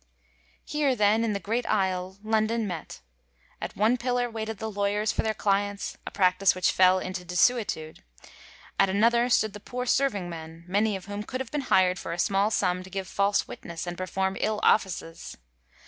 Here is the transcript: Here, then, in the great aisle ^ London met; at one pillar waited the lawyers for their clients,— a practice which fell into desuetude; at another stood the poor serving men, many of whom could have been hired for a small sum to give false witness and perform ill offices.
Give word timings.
Here, 0.65 0.95
then, 0.95 1.23
in 1.23 1.33
the 1.33 1.39
great 1.39 1.67
aisle 1.67 2.13
^ 2.23 2.25
London 2.25 2.65
met; 2.65 3.01
at 3.61 3.75
one 3.75 3.97
pillar 3.97 4.31
waited 4.31 4.57
the 4.57 4.71
lawyers 4.71 5.11
for 5.11 5.21
their 5.21 5.35
clients,— 5.35 5.95
a 6.07 6.09
practice 6.09 6.55
which 6.55 6.71
fell 6.71 6.97
into 6.97 7.23
desuetude; 7.23 8.03
at 8.79 8.89
another 8.89 9.29
stood 9.29 9.53
the 9.53 9.59
poor 9.59 9.85
serving 9.85 10.27
men, 10.27 10.63
many 10.67 10.95
of 10.95 11.05
whom 11.05 11.21
could 11.21 11.39
have 11.39 11.51
been 11.51 11.61
hired 11.69 11.99
for 11.99 12.13
a 12.13 12.17
small 12.17 12.49
sum 12.49 12.81
to 12.81 12.89
give 12.89 13.07
false 13.07 13.47
witness 13.47 13.85
and 13.85 13.95
perform 13.95 14.37
ill 14.39 14.59
offices. 14.63 15.37